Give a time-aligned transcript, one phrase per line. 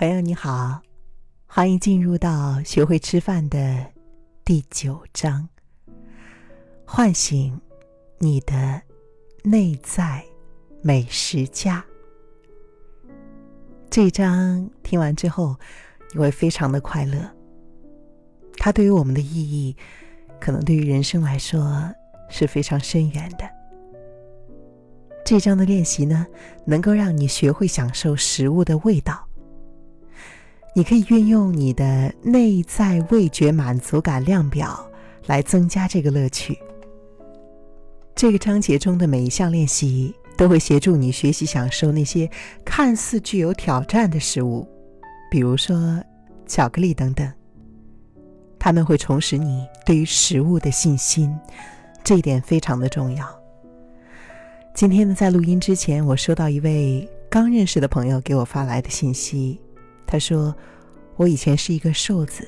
[0.00, 0.80] 朋友你好，
[1.46, 3.84] 欢迎进入到学会吃饭的
[4.46, 5.46] 第九章，
[6.86, 7.60] 唤醒
[8.16, 8.80] 你的
[9.44, 10.24] 内在
[10.80, 11.84] 美食家。
[13.90, 15.54] 这一章听完之后，
[16.14, 17.30] 你会非常的快乐。
[18.56, 19.76] 它对于我们的意义，
[20.40, 21.94] 可能对于人生来说
[22.30, 23.44] 是非常深远的。
[25.26, 26.26] 这章的练习呢，
[26.64, 29.26] 能够让你学会享受食物的味道。
[30.72, 34.88] 你可以运用你的内在味觉满足感量表
[35.26, 36.56] 来增加这个乐趣。
[38.14, 42.30] 这个章节中的每一项练习都会协助你学习享受那些
[42.64, 44.68] 看似具有挑战的食物，
[45.30, 46.00] 比如说
[46.46, 47.30] 巧克力等等。
[48.58, 51.34] 他们会重拾你对于食物的信心，
[52.04, 53.26] 这一点非常的重要。
[54.74, 59.58] 今天呢，在录音之前，我收到一位刚认识的朋友给我发来的信息。
[60.10, 60.52] 他说
[61.14, 62.44] ：“我以前是一个瘦子，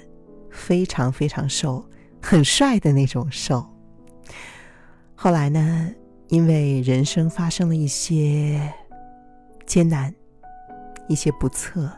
[0.51, 1.89] 非常非常瘦，
[2.21, 3.65] 很帅的那种瘦。
[5.15, 5.89] 后来呢，
[6.27, 8.69] 因为人生发生了一些
[9.65, 10.13] 艰难，
[11.07, 11.89] 一些不测，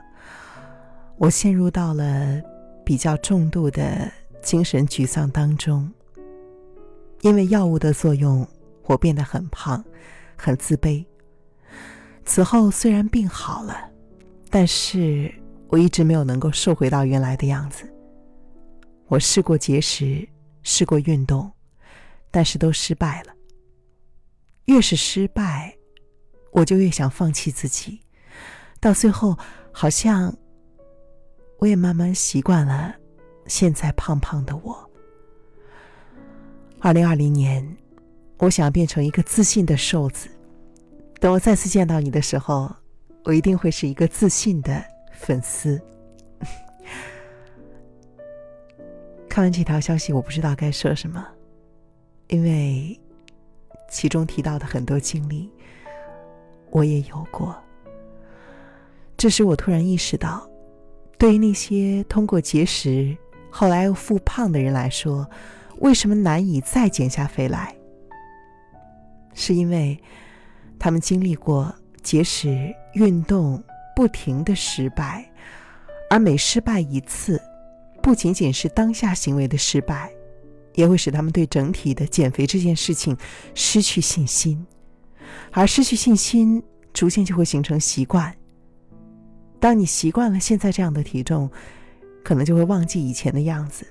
[1.17, 2.42] 我陷入到了
[2.85, 5.91] 比较重度的精神沮丧当中。
[7.23, 8.47] 因为药物的作用，
[8.83, 9.83] 我变得很胖，
[10.37, 11.03] 很自卑。
[12.27, 13.75] 此后虽然病好了，
[14.51, 15.35] 但是……”
[15.75, 17.92] 我一直没有能够瘦回到原来的样子。
[19.08, 20.25] 我试过节食，
[20.62, 21.50] 试过运动，
[22.30, 23.34] 但是都失败了。
[24.67, 25.77] 越是失败，
[26.52, 28.00] 我就越想放弃自己。
[28.78, 29.36] 到最后，
[29.72, 30.33] 好像
[31.58, 32.95] 我也慢慢习惯了
[33.48, 34.89] 现在胖胖的我。
[36.78, 37.77] 二零二零年，
[38.39, 40.28] 我想变成一个自信的瘦子。
[41.19, 42.72] 等我再次见到你的时候，
[43.25, 44.94] 我一定会是一个自信的。
[45.15, 45.81] 粉丝，
[49.29, 51.27] 看完这条消息，我不知道该说什么，
[52.29, 52.98] 因为
[53.89, 55.51] 其中提到的很多经历，
[56.70, 57.57] 我也有过。
[59.17, 60.48] 这时，我突然意识到，
[61.19, 63.17] 对于那些通过节食
[63.51, 65.29] 后来又复胖的人来说，
[65.79, 67.75] 为什么难以再减下肥来？
[69.33, 69.98] 是因为
[70.79, 73.63] 他们经历过节食、运动。
[73.95, 75.25] 不停的失败，
[76.11, 77.41] 而每失败一次，
[78.03, 80.13] 不仅仅是当下行为的失败，
[80.75, 83.17] 也会使他们对整体的减肥这件事情
[83.55, 84.67] 失去信心，
[85.53, 86.63] 而失去信心，
[86.93, 88.35] 逐渐就会形成习惯。
[89.61, 91.51] 当你习惯了现在这样的体重，
[92.23, 93.87] 可能就会忘记以前的样子，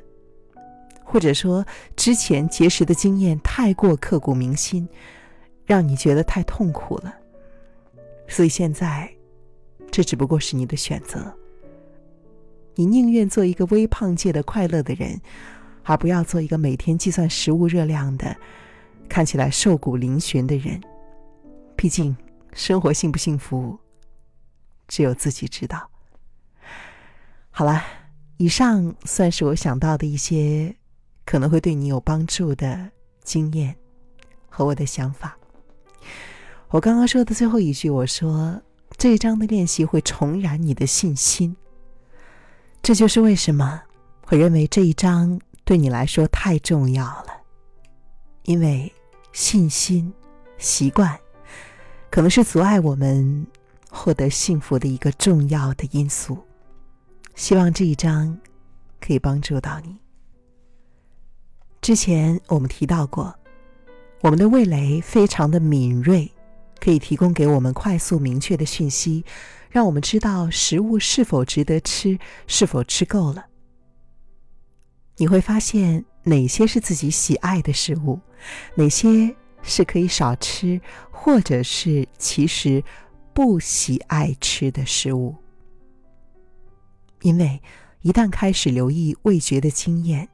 [1.03, 1.65] 或者说
[1.95, 4.87] 之前节食的经验太过刻骨铭心，
[5.65, 7.15] 让你觉得太痛苦了，
[8.27, 9.09] 所以现在。
[9.93, 11.31] 这只不过是你的选择。
[12.73, 15.21] 你宁愿做一个微胖界的快乐的人，
[15.83, 18.35] 而不要做一个每天计算食物热量的、
[19.07, 20.81] 看起来瘦骨嶙峋的人。
[21.75, 22.17] 毕竟，
[22.53, 23.77] 生活幸不幸福，
[24.87, 25.87] 只有自己知道。
[27.51, 27.83] 好了，
[28.37, 30.75] 以上算是我想到的一些
[31.23, 32.89] 可能会对你有帮助的
[33.23, 33.75] 经验
[34.49, 35.37] 和我的想法。
[36.69, 38.59] 我刚刚说的最后一句，我说。
[38.97, 41.55] 这一章的练习会重燃你的信心。
[42.81, 43.81] 这就是为什么
[44.27, 47.27] 我认为这一章对你来说太重要了，
[48.43, 48.91] 因为
[49.31, 50.13] 信心、
[50.57, 51.17] 习惯
[52.09, 53.47] 可能是阻碍我们
[53.89, 56.37] 获得幸福的一个重要的因素。
[57.35, 58.37] 希望这一章
[58.99, 59.97] 可以帮助到你。
[61.81, 63.33] 之前我们提到过，
[64.21, 66.32] 我们的味蕾非常的敏锐。
[66.83, 69.23] 可以提供给我们快速明确的讯息，
[69.69, 73.45] 让我们知道食物是否值得吃，是否吃够了。
[75.15, 78.19] 你会发现哪些是自己喜爱的食物，
[78.75, 82.83] 哪些是可以少吃，或者是其实
[83.33, 85.33] 不喜爱吃的食物。
[87.21, 87.61] 因为
[88.01, 90.27] 一旦开始留意味觉的经验，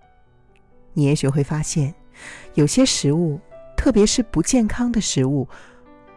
[0.94, 1.94] 你也许会发现，
[2.56, 3.39] 有些食物，
[3.77, 5.47] 特别是不健康的食物。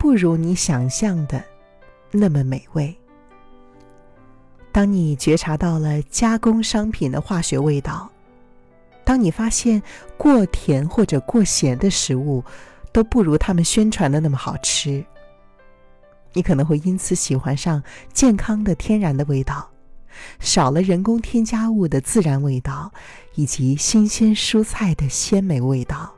[0.02, 1.40] 不如你想象的
[2.10, 2.92] 那么美味。
[4.72, 8.10] 当你觉察到了加工商品的化学味道，
[9.04, 9.80] 当你发现
[10.16, 12.42] 过甜或者过咸的食物
[12.90, 15.04] 都不如他们宣传的那么好吃，
[16.32, 17.80] 你可能会因此喜欢上
[18.12, 19.70] 健康的天然的味道，
[20.40, 22.92] 少了人工添加物的自然味道，
[23.36, 26.12] 以及新鲜蔬菜的鲜美味道，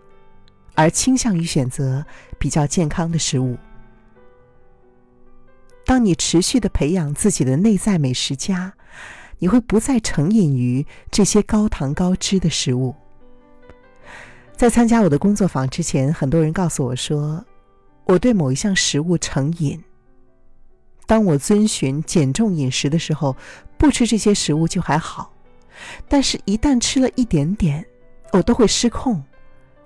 [0.75, 2.03] 而倾向于选择
[2.39, 3.59] 比较健康的食物。
[5.85, 8.73] 当你持续的培养自己的内在美食家，
[9.39, 12.95] 你会不再成瘾于这些高糖高脂的食物。
[14.57, 17.45] 在参加我的工作坊之前，很多人告诉我说，
[18.05, 19.83] 我对某一项食物成瘾。
[21.07, 23.37] 当我遵循减重饮食的时候，
[23.77, 25.31] 不吃这些食物就还好，
[26.09, 27.85] 但是一旦吃了一点点，
[28.33, 29.23] 我都会失控，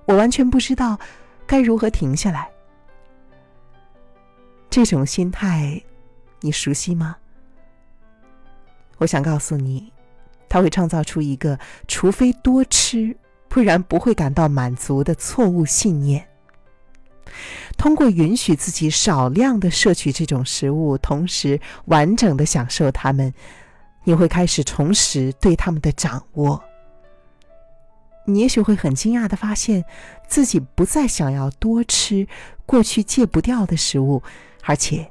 [0.04, 0.96] 我完全不知道
[1.44, 2.48] 该如何停下来。
[4.84, 5.82] 这种心态，
[6.40, 7.16] 你熟悉吗？
[8.98, 9.92] 我想告诉你，
[10.48, 13.16] 它会创造出一个除非多吃，
[13.48, 16.26] 不然不会感到满足的错误信念。
[17.76, 23.32] 通过允许自己少量的摄取这种食物，同时完整的享受它们，
[24.04, 26.62] 你会开始重拾对它们的掌握。
[28.24, 29.84] 你也许会很惊讶的发现，
[30.26, 32.26] 自己不再想要多吃
[32.66, 34.22] 过去戒不掉的食物，
[34.62, 35.10] 而且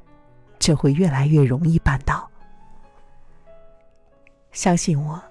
[0.60, 2.30] 这会越来越容易办到。
[4.52, 5.22] 相信我，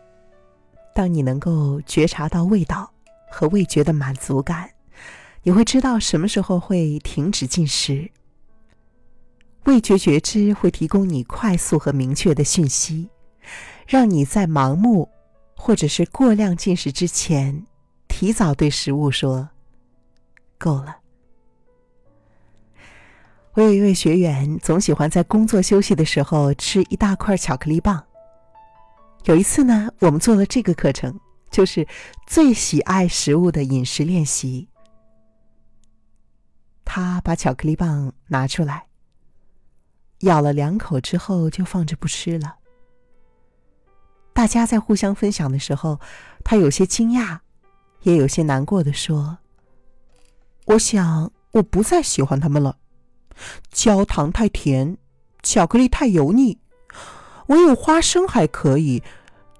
[0.94, 2.90] 当你能够觉察到味道
[3.30, 4.70] 和味觉的满足感。
[5.42, 8.10] 你会知道什么时候会停止进食。
[9.62, 13.08] 味觉觉知会提供你快速和明确的讯息，
[13.86, 15.08] 让你在盲目
[15.56, 17.64] 或者是过量进食之前，
[18.08, 19.48] 提早对食物说
[20.58, 20.96] ：“够了。”
[23.56, 28.05] 我有一位学员，总喜欢在工作休息的时候吃一大块巧克力棒。
[29.25, 31.19] 有一次呢，我们做了这个课程，
[31.50, 31.88] 就是
[32.26, 34.69] 最喜爱食物的饮食练习。
[36.85, 38.88] 他把巧克力棒拿出来，
[40.19, 42.56] 咬了两口之后就放着不吃了。
[44.35, 45.99] 大家在互相分享的时候，
[46.44, 47.38] 他有些惊讶，
[48.02, 49.38] 也有些难过的说
[50.69, 52.76] ：“我想我不再喜欢他们了，
[53.71, 54.97] 焦糖太甜，
[55.43, 56.59] 巧克力太油腻，
[57.47, 59.03] 唯有花生还可以，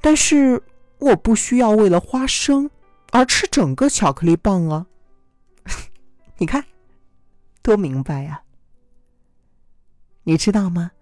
[0.01, 0.63] 但是
[0.99, 2.71] 我不需要为了花生
[3.13, 4.87] 而吃整个巧克力棒啊！
[6.39, 6.65] 你看。”
[7.63, 8.43] 多明白呀！
[10.23, 10.93] 你知道吗？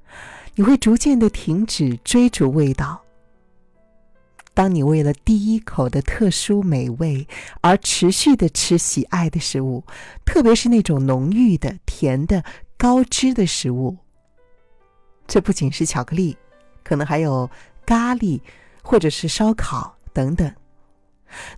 [0.55, 3.03] 你会逐渐的停止追逐味道。
[4.55, 7.29] 当你为了第一口的特殊美味
[7.61, 9.85] 而持续的吃喜爱的食物，
[10.25, 12.43] 特别是那种浓郁的、甜的、
[12.85, 13.97] 高脂的食物，
[15.27, 16.37] 这不仅是巧克力，
[16.83, 17.51] 可能还有
[17.87, 18.39] 咖喱
[18.83, 20.55] 或者是烧烤等等。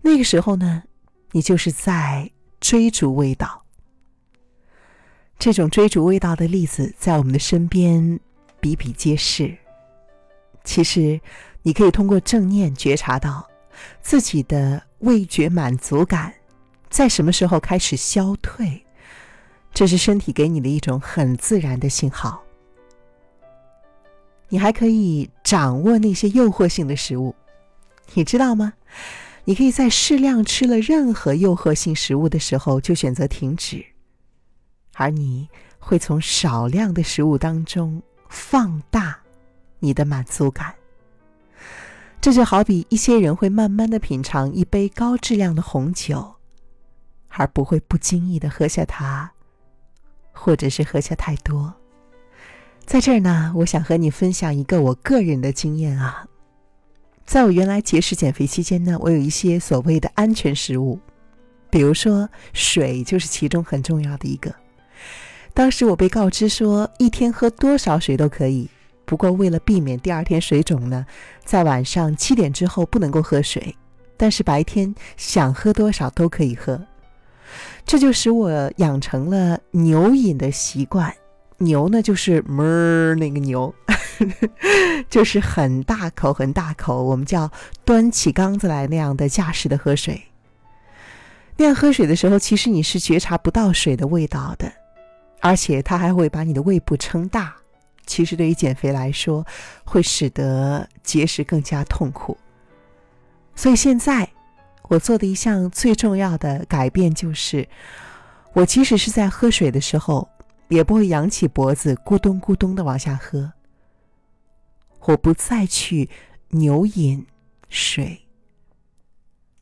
[0.03, 0.85] 那个时候呢，
[1.33, 2.31] 你就是在
[2.61, 3.65] 追逐味道。
[5.37, 8.21] 这种追逐味道的例子在我们的身边
[8.61, 9.53] 比比皆是。
[10.63, 11.21] 其实，
[11.63, 13.45] 你可以通过正念觉察到
[14.01, 16.33] 自己的味觉满足感
[16.89, 18.86] 在什么时候开始消退，
[19.77, 22.43] 这是身体给你的一种很自然的信号。
[24.49, 27.35] 你还可以掌握那些诱惑性的食物，
[28.15, 28.73] 你知道吗？
[29.45, 33.85] 你可以在适量吃了任何诱惑性食物的时候就选择停止。
[34.95, 35.47] 而你
[35.79, 39.21] 会从少量的食物当中放大
[39.81, 40.75] 你的满足感，
[42.23, 46.37] 这就好比一些人会慢慢的品尝一杯高质量的红酒，
[47.29, 49.31] 而不会不经意的喝下它，
[50.37, 51.75] 或者是喝下太多。
[52.85, 56.25] 在这儿呢，我想和你分享一个我个人的经验啊，
[57.25, 61.01] 在我原来节食减肥期间呢，我有一些所谓的安全食物，
[61.69, 64.55] 比如说水就是其中很重要的一个。
[65.53, 68.69] 当时我被告知说，一天喝多少水都可以，
[69.05, 71.05] 不过为了避免第二天水肿呢，
[71.45, 73.75] 在晚上七点之后不能够喝水，
[74.17, 76.81] 但是白天想喝多少都可以喝。
[77.87, 81.15] 这就使我养成了牛饮的习惯。
[81.59, 83.75] 牛呢，就是哞那个牛，
[85.09, 87.51] 就是很大口很大口，我们叫
[87.85, 90.21] 端起缸子来那样的架势的喝水。
[91.57, 94.71] 那样喝水的时候，其实你是觉察不到水的味道的。
[95.41, 97.55] 而且它还会把你的胃部撑大，
[98.05, 99.47] 其实对于减肥来说，
[99.85, 102.37] 会使得节食更加痛苦。
[103.55, 104.29] 所以现在
[104.89, 107.69] 我做的一项最重要的改变就是，
[108.53, 110.29] 我即使是在喝水的时候，
[110.69, 113.53] 也不会扬起脖子咕咚咕咚的往下喝。
[115.01, 116.09] 我不再去
[116.49, 117.27] 牛饮
[117.69, 118.27] 水，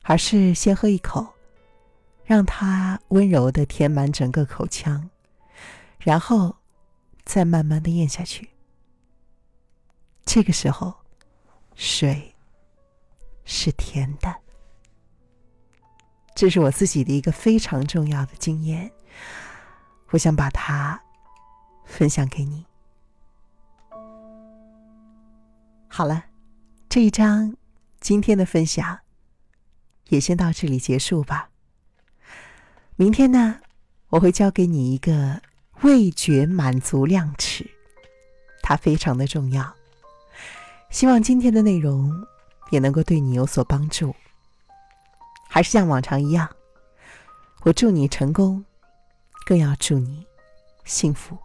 [0.03, 1.35] 而是先喝一口，
[2.25, 5.11] 让它温柔的填满整个口腔。
[5.99, 6.57] 然后，
[7.25, 8.51] 再慢慢的咽下去。
[10.27, 10.95] 这个时候，
[11.75, 12.35] 水
[13.45, 14.44] 是甜的。
[16.35, 18.91] 这是我自己的一个非常重要的经验，
[20.11, 21.01] 我想把它
[21.85, 22.67] 分享给你。
[25.87, 26.25] 好了，
[26.89, 27.57] 这一章
[28.01, 28.99] 今天的分享
[30.09, 31.51] 也先到这里结束吧。
[32.97, 33.61] 明天呢，
[34.09, 35.41] 我会教给你一个
[35.83, 37.71] 味觉满足量尺，
[38.61, 39.73] 它非常的重要。
[40.91, 42.13] 希望今天的内容
[42.71, 44.15] 也能够对你有所帮助。
[45.55, 46.51] 还是像往常一样，
[47.63, 48.65] 我祝你成功，
[49.47, 50.27] 更要祝你
[50.85, 51.39] 幸福。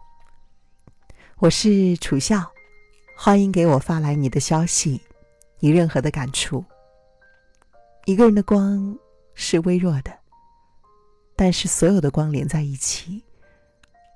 [1.36, 2.50] 我是楚笑，
[3.16, 5.00] 欢迎给我发来你的消息，
[5.60, 6.64] 你任何的感触。
[8.04, 8.98] 一个人的光
[9.36, 10.12] 是微弱的。
[11.36, 13.22] 但是，所有的光连在一起，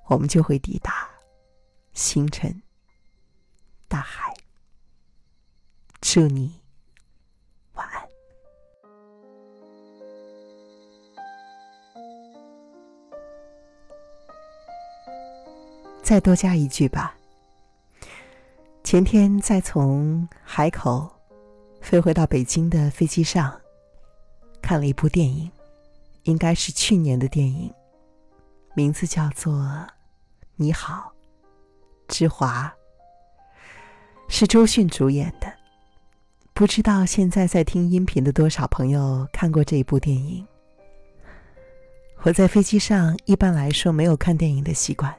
[0.08, 1.08] 我们就会抵达
[1.92, 2.60] 星辰、
[3.86, 4.34] 大海。
[6.00, 6.60] 祝你
[16.04, 17.16] 再多加一句吧。
[18.84, 21.10] 前天在从海口
[21.80, 23.58] 飞回到北京的飞机上，
[24.60, 25.50] 看了一部电影。
[26.24, 27.70] 应该是去年的电影，
[28.74, 29.52] 名字叫做
[30.56, 31.12] 《你好，
[32.08, 32.74] 之华》，
[34.32, 35.52] 是周迅主演的。
[36.54, 40.46] 不知道现在在听音频的多少朋友看过这一部电影？
[42.22, 45.14] 我在飞机上一般来说没有看电影的习惯，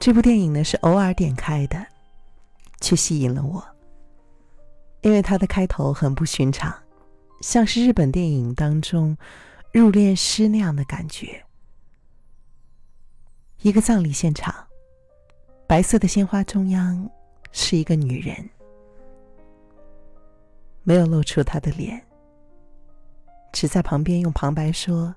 [0.00, 1.86] 这部电影呢是偶尔点开的，
[2.80, 3.62] 却吸引了我，
[5.02, 6.74] 因为它的开头很不寻常，
[7.42, 9.16] 像是日本电影当中。
[9.72, 11.40] 入殓师那样的感觉。
[13.62, 14.52] 一个葬礼现场，
[15.68, 17.08] 白色的鲜花中央
[17.52, 18.50] 是一个女人，
[20.82, 22.04] 没有露出她的脸，
[23.52, 25.14] 只在旁边用旁白说：“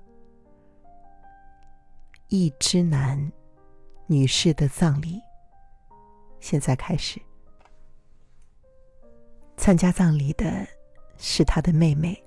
[2.30, 3.32] 一之男
[4.06, 5.20] 女士的葬礼
[6.40, 7.20] 现在开始。”
[9.56, 10.66] 参加葬礼的
[11.18, 12.20] 是她的妹妹。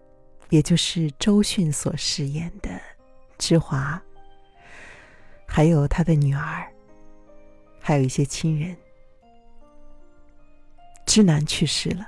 [0.50, 2.70] 也就是周迅所饰演的
[3.38, 4.02] 芝华，
[5.46, 6.66] 还有他的女儿，
[7.82, 8.74] 还有一些亲人。
[11.06, 12.08] 芝南去世了，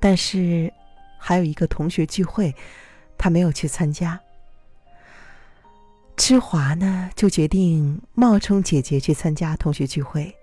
[0.00, 0.68] 但是
[1.16, 2.52] 还有一个同学聚会，
[3.16, 4.20] 他没有去参加。
[6.16, 10.34] 芝华呢，就决定冒充姐姐去参加同学聚会。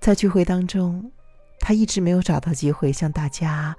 [0.00, 1.10] 在聚会当中，
[1.58, 3.76] 他一直没有找到机会向大家。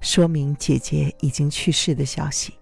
[0.00, 2.54] 说明姐姐已经去世的消息。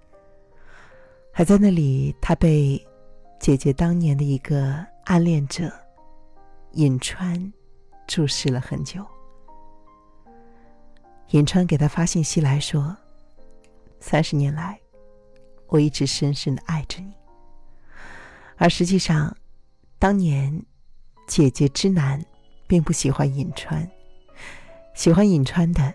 [1.33, 2.85] 还在那里，他被
[3.39, 5.73] 姐姐当年的一个暗恋者
[6.73, 7.53] 尹川
[8.09, 9.07] 注视了很久。
[11.31, 12.97] 尹川给他发信息来说
[14.01, 14.81] ：“三十年来，
[15.69, 17.15] 我一直深深的爱着你。”
[18.59, 19.35] 而实际上，
[19.99, 20.63] 当年
[21.27, 22.23] 姐姐之南
[22.67, 23.89] 并不喜欢尹川，
[24.95, 25.95] 喜欢尹川的。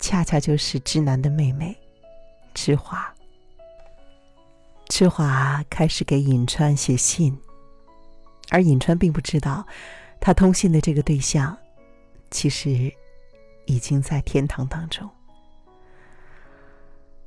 [0.00, 1.74] 恰恰就是知南的妹妹，
[2.52, 3.10] 知华。
[4.86, 7.34] 知华开始给尹川写信，
[8.50, 9.66] 而尹川并不知道，
[10.20, 11.56] 他通信的这个对象，
[12.30, 12.92] 其实
[13.64, 15.08] 已经在天堂当中。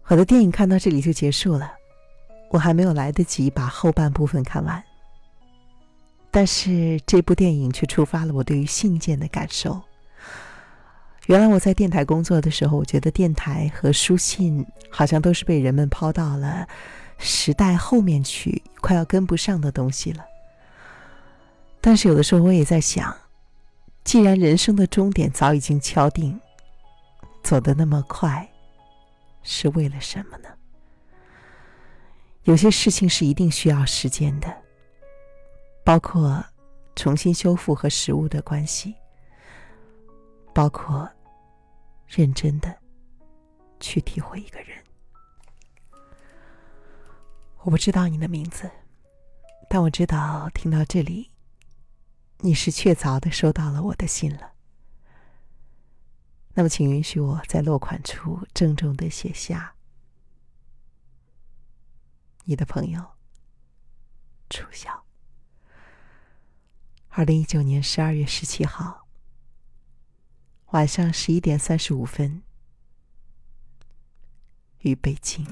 [0.05, 1.73] 我的电影看到这里就结束了，
[2.49, 4.83] 我还没有来得及把后半部分看完。
[6.29, 9.81] 但是这部电影却触发了我对于信件的感受。
[11.25, 16.67] 原来我在电台工作的时候，我觉得电台和书信好像都是被人们抛到了
[17.17, 20.23] 时代后面去，快要跟不上的东西了。
[21.81, 23.15] 但是有的时候我也在想，
[24.03, 26.39] 既然人生的终点早已经敲定，
[27.43, 28.47] 走得那么快，
[29.43, 30.49] 是为了什么呢？
[32.47, 34.47] 有些事情是一定需要时间的，
[35.83, 36.41] 包括
[36.95, 38.95] 重新修复和食物的关系，
[40.53, 41.07] 包括。
[42.07, 42.73] 认真的
[43.81, 44.81] 去体会一个人。
[47.63, 48.71] 我不知道你的名字，
[49.69, 51.29] 但我知道听到这里，
[52.37, 54.53] 你是确凿的收到了我的信了。
[56.53, 59.75] 那么，请允许我在落款处郑重的写下：
[62.49, 63.05] 你的朋友
[64.49, 65.03] 楚晓。
[67.09, 69.05] 二零一九年十二月十七号。
[70.71, 72.43] 晚上十一点三十五分，
[74.79, 75.45] 于北京。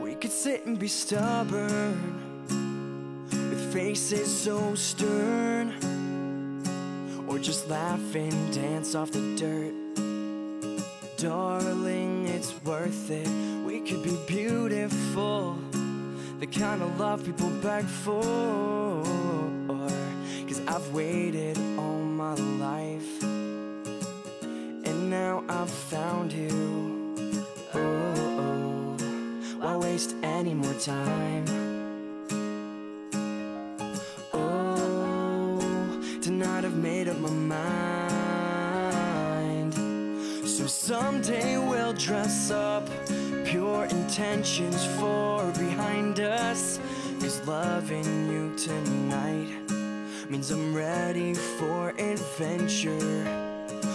[0.00, 2.27] We could sit and be stubborn
[3.68, 5.72] with faces so stern,
[7.28, 9.74] or just laugh and dance off the dirt,
[11.16, 12.28] darling.
[12.28, 13.28] It's worth it.
[13.66, 15.58] We could be beautiful,
[16.40, 19.02] the kind of love people beg for.
[20.46, 27.14] Cause I've waited all my life, and now I've found you.
[27.74, 29.56] Oh, oh, oh.
[29.58, 31.67] why waste any more time?
[40.88, 42.88] Someday we'll dress up,
[43.44, 46.80] pure intentions for behind us.
[47.20, 49.50] Cause loving you tonight
[50.30, 53.26] means I'm ready for adventure.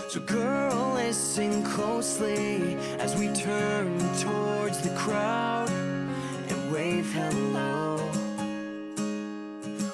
[0.07, 7.95] So, girl, listen closely as we turn towards the crowd and wave hello.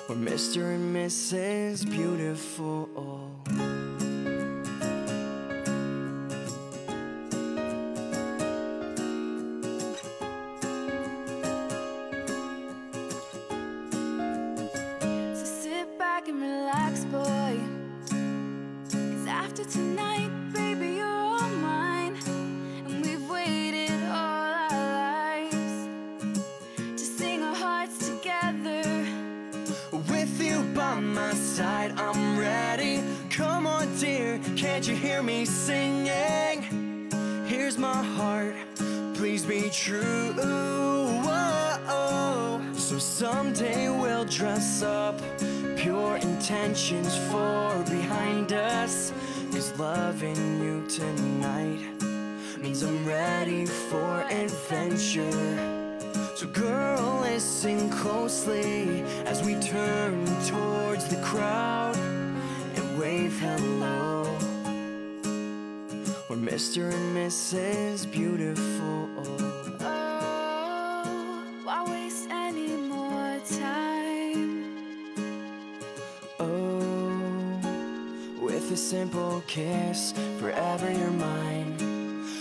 [0.10, 0.76] We're Mr.
[0.76, 1.90] and Mrs.
[1.90, 3.39] Beautiful.
[19.66, 22.18] Tonight, baby, you're all mine.
[22.86, 25.88] And we've waited all our lives
[26.78, 28.84] to sing our hearts together.
[29.92, 33.04] With you by my side, I'm ready.
[33.30, 37.10] Come on, dear, can't you hear me singing?
[37.46, 38.56] Here's my heart,
[39.14, 40.36] please be true.
[42.90, 45.22] So someday we'll dress up,
[45.78, 47.84] pure intentions for
[51.00, 51.80] tonight
[52.60, 55.32] means I'm ready for adventure.
[56.36, 61.96] So, girl, listen closely as we turn towards the crowd
[62.76, 64.24] and wave hello.
[66.30, 66.94] We're Mr.
[66.94, 68.12] and Mrs.
[68.12, 69.59] Beautiful.
[79.48, 81.78] Kiss, forever you're mine.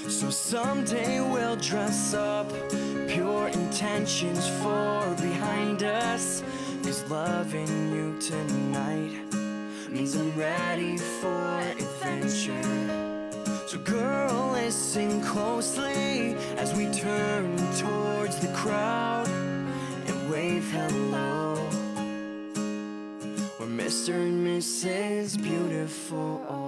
[0.08, 2.48] So someday we'll dress up,
[3.08, 6.42] pure intentions for behind us.
[6.82, 9.20] Cause loving you tonight
[9.90, 12.62] means I'm ready for adventure.
[13.66, 21.54] So, girl, listen closely as we turn towards the crowd and wave hello.
[23.60, 24.14] We're Mr.
[24.14, 25.42] and Mrs.
[25.42, 26.67] Beautiful.